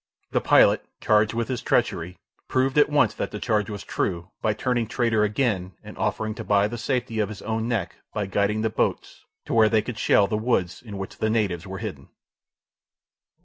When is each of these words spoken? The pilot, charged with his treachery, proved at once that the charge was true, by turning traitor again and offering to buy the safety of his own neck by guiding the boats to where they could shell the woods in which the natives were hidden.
The 0.31 0.41
pilot, 0.41 0.83
charged 0.99 1.35
with 1.35 1.47
his 1.47 1.61
treachery, 1.61 2.17
proved 2.47 2.75
at 2.79 2.89
once 2.89 3.13
that 3.13 3.29
the 3.29 3.39
charge 3.39 3.69
was 3.69 3.83
true, 3.83 4.31
by 4.41 4.51
turning 4.55 4.87
traitor 4.87 5.23
again 5.23 5.73
and 5.83 5.95
offering 5.95 6.33
to 6.33 6.43
buy 6.43 6.67
the 6.67 6.79
safety 6.79 7.19
of 7.19 7.29
his 7.29 7.43
own 7.43 7.67
neck 7.67 7.97
by 8.11 8.25
guiding 8.25 8.61
the 8.61 8.71
boats 8.71 9.25
to 9.45 9.53
where 9.53 9.69
they 9.69 9.83
could 9.83 9.99
shell 9.99 10.25
the 10.25 10.37
woods 10.39 10.81
in 10.81 10.97
which 10.97 11.19
the 11.19 11.29
natives 11.29 11.67
were 11.67 11.77
hidden. 11.77 12.09